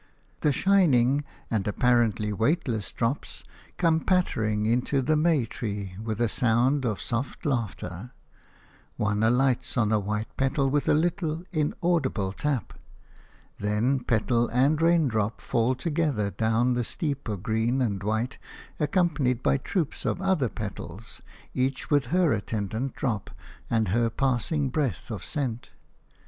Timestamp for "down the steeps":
16.31-17.29